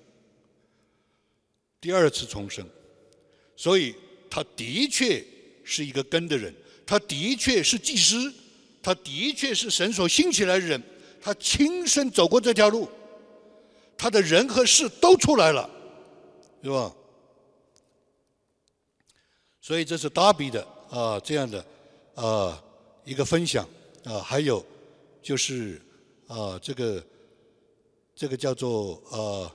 [1.79, 2.67] 第二次重生。”
[3.55, 3.95] 所以
[4.29, 5.23] 他的确
[5.63, 6.53] 是一个根的人，
[6.85, 8.29] 他的确是祭司，
[8.81, 10.83] 他的确是神所兴起来的人，
[11.21, 12.89] 他亲身走过这条路，
[13.97, 15.69] 他的人和事都出来了，
[16.61, 16.93] 是吧？
[19.63, 21.65] 所以这是达比的啊这样的
[22.13, 22.61] 啊
[23.03, 23.67] 一个分享
[24.03, 24.63] 啊，还有
[25.21, 25.81] 就是
[26.27, 27.03] 啊这个
[28.13, 29.49] 这个叫做啊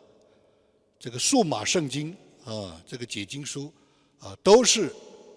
[0.99, 3.73] 这个数码圣经啊这个解经书。
[4.21, 4.93] 啊，都是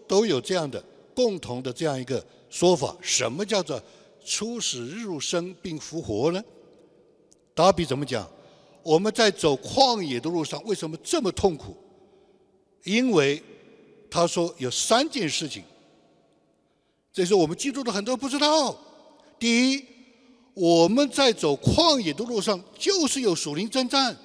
[0.08, 2.98] 都有这样的共同的这样一个说法。
[3.00, 3.80] 什么叫做
[4.26, 6.44] 初始入生并复活呢？
[7.54, 8.28] 达比怎么讲？
[8.82, 11.78] 我们在走旷野的路上，为什么这么痛苦？
[12.86, 13.40] 因为
[14.12, 15.64] 他说有三件事情，
[17.12, 18.78] 这是我们基督的很多不知道。
[19.40, 19.84] 第一，
[20.54, 24.16] 我们在走旷野的路上，就是有属灵征战，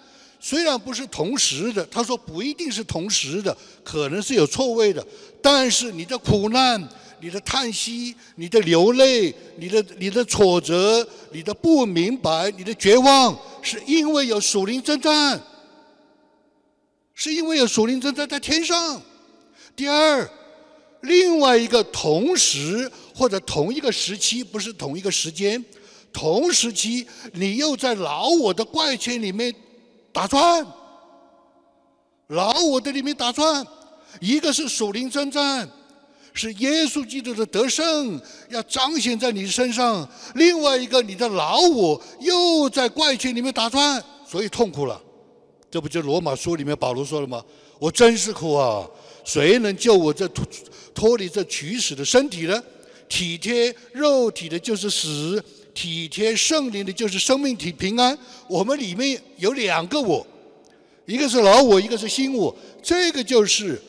[0.41, 5.07] 虽然不是同时的，他说不一定是同时的，可能是有错位的，
[5.41, 6.87] 但是你的苦难。
[7.19, 15.41] 你的叹息，你的流泪，你的你的挫折，你的不明白，你的绝望，是因为有属灵征战，
[17.15, 19.01] 是因为有属灵征战在天上。
[19.77, 20.29] 第二，
[21.03, 25.63] 另外一个同时或者同一个时期，不是同一个时间，
[26.13, 29.55] 同时期你又在老我的怪圈里面
[30.13, 30.67] 打转，
[32.29, 33.65] 老我的里面打转，
[34.21, 35.69] 一个是属灵征战。
[36.39, 45.01] 是耶稣基督的得胜要彰显在你身上，另外一个你的老我又在怪圈里面打转，所以痛苦了。
[45.71, 47.43] 这不就罗马书里面保罗说了吗？
[47.79, 48.87] 我真是苦啊！
[49.27, 50.47] 谁能救我这脱
[50.95, 52.63] 脱离这取死的身体呢？
[53.09, 58.17] 体贴肉体的就是死，体贴圣灵的就是生命体平安。
[58.49, 60.27] 我们里面有两个我，
[61.05, 62.57] 一个是老我，一个是新我。
[62.83, 63.81] 这个就是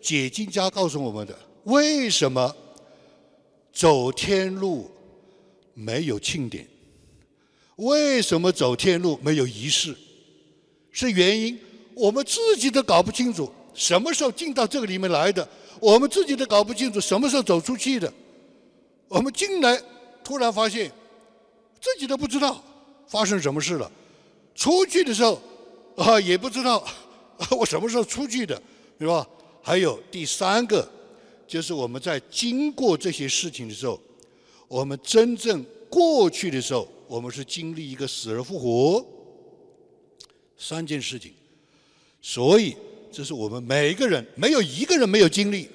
[0.00, 1.36] 解经家告诉我们的。
[1.64, 2.54] 为什么
[3.72, 4.90] 走天路
[5.74, 6.66] 没有庆典？
[7.76, 9.96] 为什么走天路没有仪式？
[10.92, 11.58] 是原因
[11.94, 15.46] 我们自己都搞不清楚什么时候进到这个里面来的，
[15.80, 18.12] 我们自己都搞不清楚什么时候走出去的。
[19.08, 19.80] 我们进来
[20.24, 20.90] 突然发现
[21.80, 22.62] 自己都不知道
[23.06, 23.90] 发生什么事了，
[24.54, 25.40] 出去的时候
[25.96, 26.82] 啊也不知道
[27.50, 28.60] 我什么时候出去的，
[28.98, 29.26] 对吧？
[29.62, 30.88] 还有第三个。
[31.44, 34.00] 就是我们在经过这些事情的时候，
[34.68, 39.04] 我们真正过去的时候，我们是经历一个死而复活
[40.56, 41.34] 三件事情，
[42.22, 42.74] 所以
[43.12, 45.68] 这是我们每一个人没有一个人没有经历。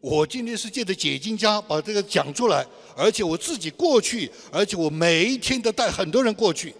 [0.00, 6.74] 我今天是借着解经家把这个讲出来，而且我自己过去，而且我每一天都带很多人过去，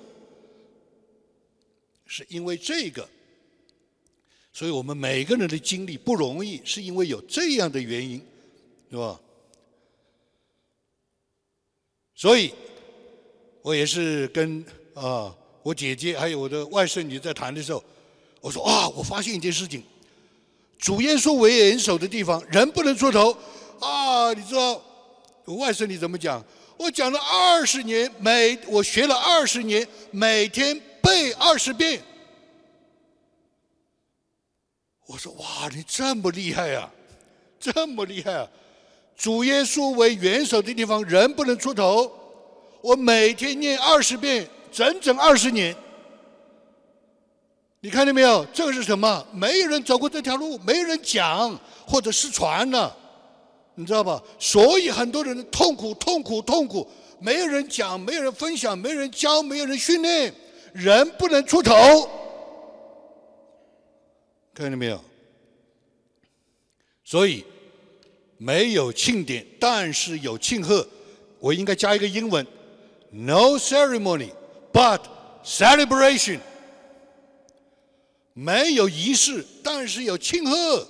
[2.06, 3.08] 是因为这个。
[4.52, 8.20] 所以我们每个人的经历不容易，是因为有这样的原因，
[8.90, 9.18] 是吧？
[12.14, 12.52] 所以，
[13.62, 17.82] 我也是跟啊我姐姐还有我的外甥女在谈的时候，
[18.44, 19.82] 我说啊，我发现一件事情，
[20.78, 23.34] 主耶稣为人首的地方，人不能出头
[23.80, 24.34] 啊！
[24.34, 24.78] 你知道
[25.46, 26.44] 我外甥女怎么讲？
[26.76, 32.02] 我讲了二十年，每我学了二十年，每天背二十遍。
[35.06, 36.90] 我说哇，你这么厉害呀，
[37.58, 38.46] 这么厉害啊！
[39.16, 42.12] 主耶稣为元首的地方，人不能出头。
[42.82, 45.74] 我每天念二十遍，整整二十年。
[47.84, 48.42] 你看见没有？
[48.46, 49.26] 这个是什么？
[49.30, 51.54] 没有人走过这条路，没有人讲，
[51.86, 52.96] 或者失传了，
[53.74, 54.22] 你知道吧？
[54.38, 56.90] 所以很多人痛苦，痛苦，痛苦。
[57.20, 60.34] 没有人讲，没有人分享，没有人教，没有人训练，
[60.72, 62.08] 人不能出头。
[64.54, 64.98] 看见没有？
[67.04, 67.44] 所以
[68.38, 70.88] 没有庆典，但是有庆贺。
[71.38, 72.46] 我应该加一个英文
[73.10, 74.30] ：No ceremony,
[74.72, 75.00] but
[75.44, 76.40] celebration。
[78.34, 80.86] 没有仪式，但是有庆贺。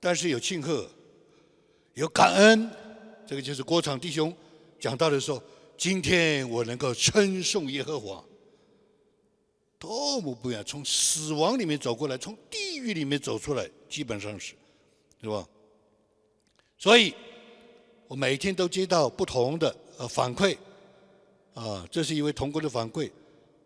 [0.00, 0.88] 但是有庆贺，
[1.94, 2.70] 有感恩。
[3.26, 4.34] 这个就是郭场弟兄
[4.78, 5.42] 讲到的说，
[5.76, 8.24] 今天我能够称颂耶和华。
[9.78, 10.64] 多么不一样！
[10.64, 14.54] 从死亡里面走过来，从地狱里面走出来，基本上是，
[15.20, 15.46] 是吧？
[16.78, 17.14] 所以，
[18.06, 20.56] 我每天都接到不同的呃反馈，
[21.54, 23.10] 啊，这是一位同工的反馈。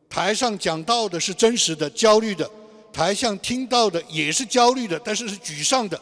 [0.08, 2.46] 台上讲到的是真实的、焦虑的；
[2.92, 6.00] 台下听到的也是焦虑的，但是是沮丧的，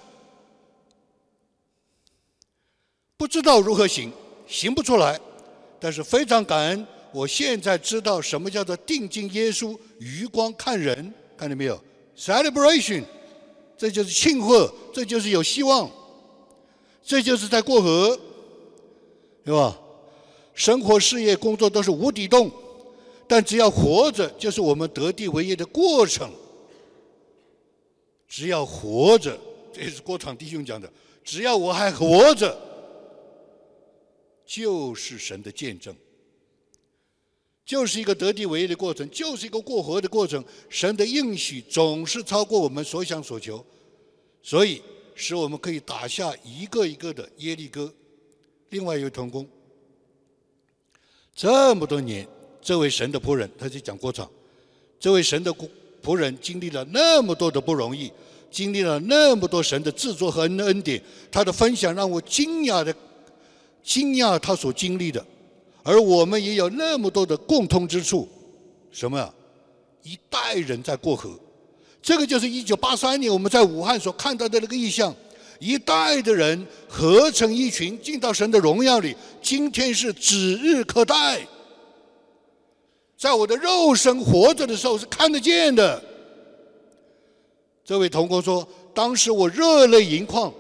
[3.17, 4.13] 不知道如何行，
[4.47, 5.19] 行不出来，
[5.81, 6.87] 但是非常感恩。
[7.13, 11.83] 我现在知道什么叫做定睛耶稣，余光看人，看到没有
[12.17, 13.05] ？Celebration，
[13.77, 15.91] 这就是庆贺，这就是有希望，
[17.03, 18.19] 这就是在过河，
[19.45, 19.79] 对吧？
[20.53, 22.51] 生活、事业、工作都是无底洞，
[23.29, 26.31] 但只要活着，就是我们得地为业的过程。
[28.29, 29.39] 只要活着，
[29.73, 30.91] 这是郭场弟兄讲的，
[31.25, 32.57] 只要我还活着，
[34.45, 35.95] 就是神的见证。
[37.65, 40.45] 就是一个得地为业的过程，就是一个过河的过程。
[40.69, 43.65] 神的应许总是超过我们所想所求，
[44.41, 44.81] 所以
[45.17, 47.93] 使我们可以打下一个一个的耶利哥。
[48.69, 49.49] 另外一位同工，
[51.35, 52.29] 这么多年，
[52.67, 54.29] 这位神的仆人，他就讲过场，
[54.99, 55.69] 这位神的仆
[56.03, 58.11] 仆人经历了那么多的不容易，
[58.51, 61.01] 经历了那么多神的制作和恩恩典，
[61.31, 62.93] 他的分享让我惊讶的
[63.85, 65.25] 惊讶他所经历的，
[65.85, 68.29] 而我们也有那么多的共通之处，
[68.91, 69.33] 什么？
[70.03, 71.39] 一代人在过河，
[72.03, 75.15] 这个就是一九八三年我们在武汉所看到的那个意象，
[75.61, 81.47] 一代的人合成一群进到神的荣耀里，今天是指日可待。
[83.17, 86.03] 在我的肉身活着的时候是看得见的。
[87.83, 90.53] 这位同工说：“当时我热泪盈眶，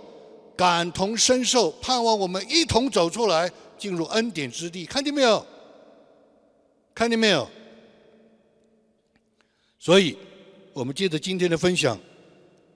[0.56, 4.86] 感同身受，盼望我们一同走出来，进入恩典之地。
[4.86, 5.44] 看见没有？
[6.94, 7.46] 看见没有？
[9.78, 10.16] 所以，
[10.72, 11.98] 我们借着今天的分享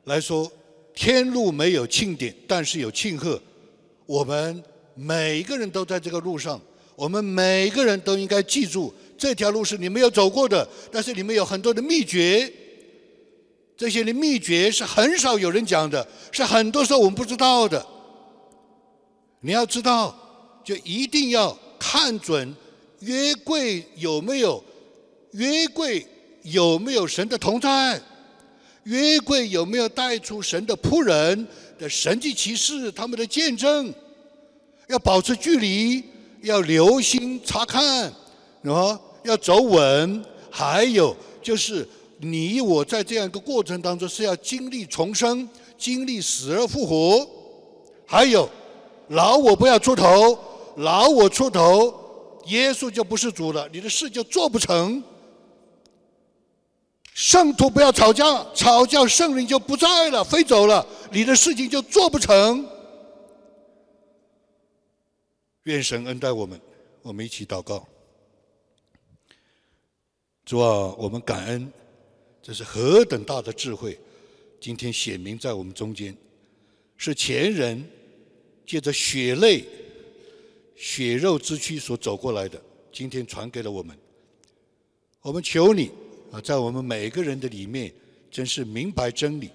[0.04, 0.50] 来说，
[0.94, 3.40] 天路没有庆典，但是有庆贺。
[4.04, 4.62] 我们
[4.94, 6.60] 每个人都在这个路上，
[6.96, 12.50] 我们每个人都应该记住。”这条路是你没有走过的，但是里面有很多的秘诀。
[13.76, 17.86] 这些的秘诀是很少有人讲的，是很多时候我们不知道的。
[19.40, 20.14] 你要知道，
[20.64, 22.54] 就一定要看准
[23.00, 24.64] 约柜有没有
[25.32, 26.06] 约柜
[26.42, 28.00] 有没有神的同在，
[28.84, 31.46] 约柜有没有带出神的仆人
[31.78, 33.92] 的神迹奇事，他们的见证。
[34.88, 36.02] 要保持距离，
[36.42, 38.10] 要留心查看，
[38.64, 39.00] 啊。
[39.24, 41.86] 要走稳，还有就是
[42.18, 45.48] 你我在这样一个过程当中是要经历重生，
[45.78, 47.28] 经历死而复活，
[48.06, 48.48] 还有
[49.08, 50.38] 老我不要出头，
[50.76, 55.02] 老我出头，耶稣就不是主了，你的事就做不成。
[57.12, 62.66] 圣徒不要吵架，吵架圣灵就不在了，飞走了，你的事情就做不成。
[65.64, 66.58] 愿神恩待我们，
[67.02, 67.86] 我们一起祷告。
[70.50, 71.72] 主啊，我们感恩，
[72.42, 73.96] 这是何等大的智慧！
[74.60, 76.12] 今天显明在我们中间，
[76.96, 77.88] 是前人
[78.66, 79.64] 借着血泪、
[80.74, 82.60] 血肉之躯所走过来的，
[82.92, 83.96] 今天传给了我们。
[85.22, 85.92] 我们求你
[86.32, 87.92] 啊，在我们每个人的里面，
[88.28, 89.50] 真是明白真理，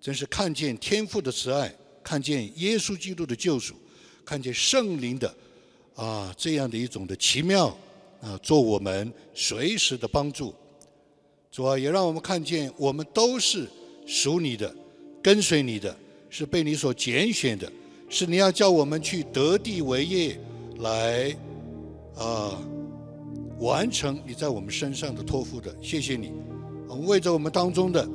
[0.00, 3.76] 真是看见天父的慈爱，看见耶稣基督的救赎，
[4.24, 5.32] 看见圣灵的
[5.94, 7.78] 啊这样的一种的奇妙。
[8.20, 10.52] 啊，做我们随时的帮助，
[11.50, 13.66] 主啊，也让我们看见，我们都是
[14.06, 14.74] 属你的，
[15.22, 15.96] 跟随你的，
[16.28, 17.70] 是被你所拣选的，
[18.08, 20.38] 是你要叫我们去得地为业，
[20.80, 21.34] 来
[22.16, 22.60] 啊
[23.58, 25.74] 完成你在我们身上的托付的。
[25.82, 26.32] 谢谢你，
[26.88, 28.06] 我们为着我们当中的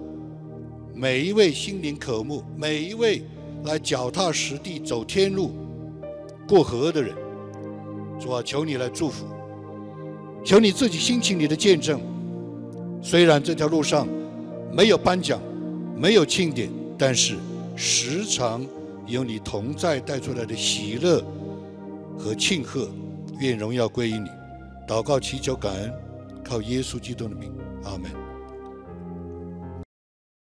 [0.94, 3.24] 每一位心灵渴慕，每一位
[3.64, 5.52] 来脚踏实地走天路、
[6.48, 7.16] 过河的人，
[8.20, 9.26] 主啊，求你来祝福。
[10.46, 12.00] 求你自己心情你的见证，
[13.02, 14.08] 虽然这条路上
[14.72, 15.42] 没有颁奖，
[15.98, 16.70] 没有庆典，
[17.00, 17.36] 但是
[17.76, 18.64] 时常
[19.08, 21.24] 有你同在带出来的喜乐
[22.16, 22.88] 和庆贺，
[23.40, 24.30] 愿荣耀归于你。
[24.88, 25.92] 祷告祈求感恩，
[26.44, 27.52] 靠耶稣基督的名，
[27.84, 28.25] 阿门。